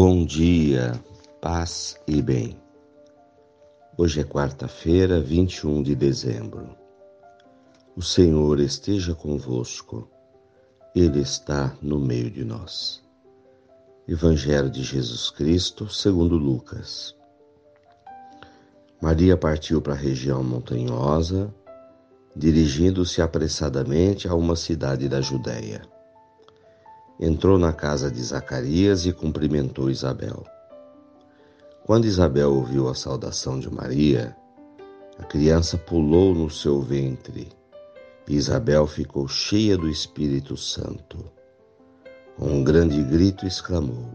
[0.00, 0.92] Bom dia,
[1.40, 2.56] paz e bem.
[3.96, 6.68] Hoje é quarta-feira, 21 de dezembro.
[7.96, 10.08] O Senhor esteja convosco,
[10.94, 13.02] Ele está no meio de nós.
[14.06, 17.12] Evangelho de Jesus Cristo, segundo Lucas.
[19.02, 21.52] Maria partiu para a região montanhosa,
[22.36, 25.82] dirigindo-se apressadamente a uma cidade da Judéia
[27.18, 30.44] entrou na casa de Zacarias e cumprimentou Isabel.
[31.84, 34.36] Quando Isabel ouviu a saudação de Maria,
[35.18, 37.48] a criança pulou no seu ventre
[38.28, 41.18] e Isabel ficou cheia do Espírito Santo.
[42.36, 44.12] Com um grande grito exclamou: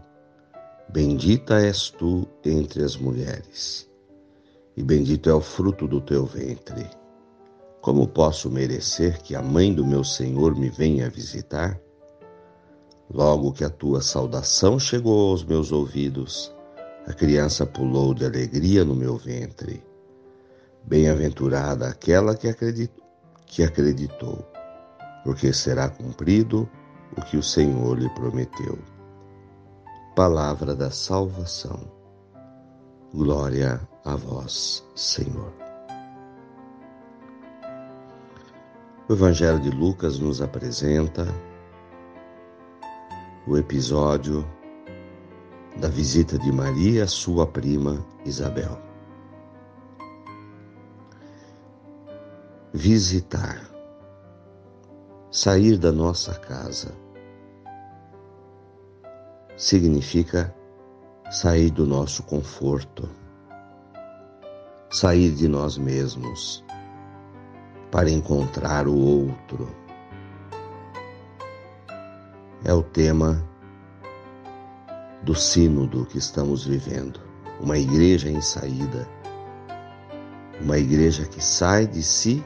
[0.88, 3.90] Bendita és tu entre as mulheres,
[4.76, 6.88] e bendito é o fruto do teu ventre.
[7.82, 11.78] Como posso merecer que a mãe do meu Senhor me venha visitar?
[13.12, 16.54] Logo que a tua saudação chegou aos meus ouvidos,
[17.06, 19.84] a criança pulou de alegria no meu ventre.
[20.84, 23.04] Bem-aventurada aquela que acreditou,
[23.46, 24.44] que acreditou,
[25.22, 26.68] porque será cumprido
[27.16, 28.78] o que o Senhor lhe prometeu.
[30.16, 31.80] Palavra da salvação.
[33.12, 35.52] Glória a vós, Senhor.
[39.08, 41.26] O Evangelho de Lucas nos apresenta
[43.46, 44.44] o episódio
[45.78, 48.80] da visita de Maria à sua prima Isabel.
[52.72, 53.60] Visitar,
[55.30, 56.94] sair da nossa casa,
[59.56, 60.54] significa
[61.30, 63.08] sair do nosso conforto,
[64.90, 66.64] sair de nós mesmos
[67.90, 69.83] para encontrar o outro
[72.64, 73.46] é o tema
[75.22, 77.20] do sínodo que estamos vivendo.
[77.60, 79.06] Uma igreja em saída,
[80.60, 82.44] uma igreja que sai de si,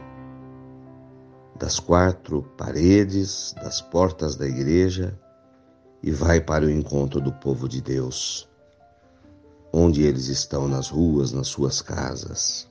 [1.56, 5.18] das quatro paredes, das portas da igreja
[6.02, 8.48] e vai para o encontro do povo de Deus,
[9.72, 12.68] onde eles estão nas ruas, nas suas casas.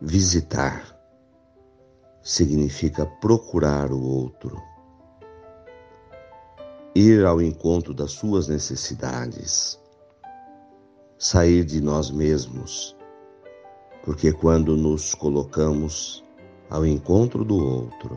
[0.00, 0.94] Visitar
[2.22, 4.62] significa procurar o outro
[6.96, 9.78] ir ao encontro das suas necessidades,
[11.18, 12.96] sair de nós mesmos,
[14.02, 16.24] porque quando nos colocamos
[16.70, 18.16] ao encontro do outro,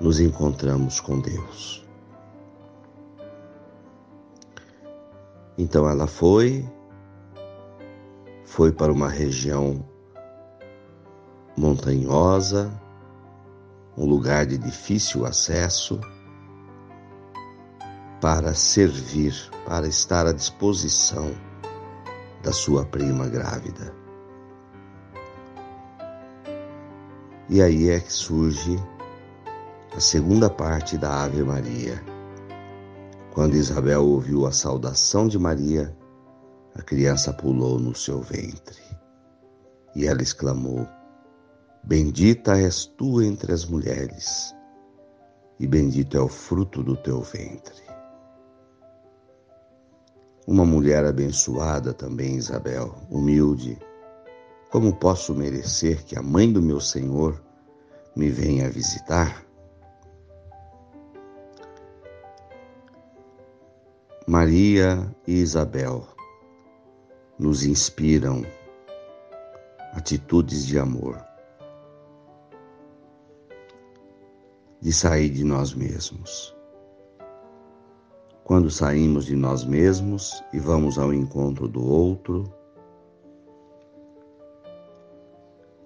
[0.00, 1.86] nos encontramos com Deus.
[5.58, 6.66] Então ela foi,
[8.46, 9.86] foi para uma região
[11.54, 12.72] montanhosa,
[13.94, 16.00] um lugar de difícil acesso,
[18.20, 19.34] para servir,
[19.66, 21.34] para estar à disposição
[22.42, 23.94] da sua prima grávida.
[27.48, 28.76] E aí é que surge
[29.94, 32.02] a segunda parte da Ave Maria.
[33.32, 35.96] Quando Isabel ouviu a saudação de Maria,
[36.74, 38.82] a criança pulou no seu ventre.
[39.94, 40.86] E ela exclamou:
[41.84, 44.54] Bendita és tu entre as mulheres,
[45.60, 47.85] e bendito é o fruto do teu ventre.
[50.46, 53.76] Uma mulher abençoada também, Isabel, humilde.
[54.70, 57.42] Como posso merecer que a mãe do meu Senhor
[58.14, 59.44] me venha visitar?
[64.24, 66.06] Maria e Isabel
[67.36, 68.42] nos inspiram
[69.94, 71.20] atitudes de amor,
[74.80, 76.55] de sair de nós mesmos
[78.46, 82.44] quando saímos de nós mesmos e vamos ao encontro do outro,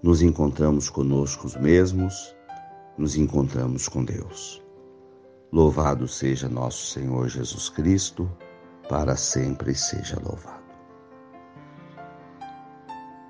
[0.02, 2.36] nos encontramos conosco mesmos,
[2.98, 4.62] nos encontramos com Deus.
[5.50, 8.30] Louvado seja nosso Senhor Jesus Cristo,
[8.90, 10.60] para sempre seja louvado.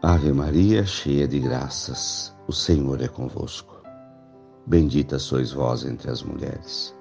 [0.03, 3.81] Ave Maria, cheia de graças, o Senhor é convosco.
[4.67, 6.99] Bendita sois vós entre as mulheres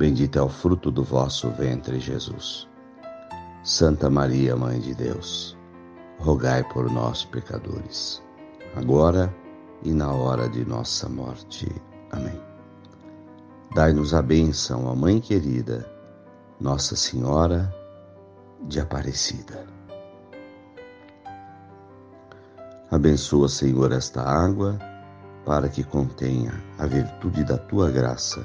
[0.00, 2.66] Bendito é o fruto do vosso ventre, Jesus.
[3.62, 5.54] Santa Maria, Mãe de Deus,
[6.18, 8.22] rogai por nós, pecadores,
[8.74, 9.30] agora
[9.82, 11.70] e na hora de nossa morte.
[12.10, 12.40] Amém.
[13.74, 15.86] Dai-nos a bênção, a Mãe querida,
[16.58, 17.70] Nossa Senhora
[18.62, 19.66] de Aparecida.
[22.90, 24.78] Abençoa, Senhor, esta água,
[25.44, 28.42] para que contenha a virtude da tua graça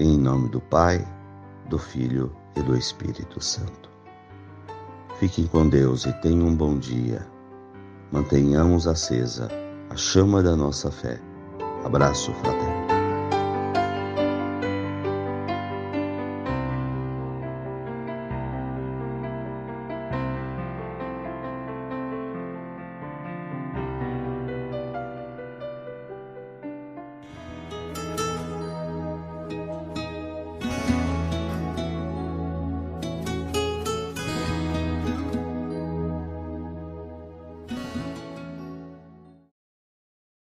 [0.00, 1.06] em nome do Pai,
[1.68, 3.90] do Filho e do Espírito Santo.
[5.18, 7.26] Fiquem com Deus e tenham um bom dia.
[8.10, 9.50] Mantenhamos acesa
[9.90, 11.20] a chama da nossa fé.
[11.84, 12.69] Abraço fraterno.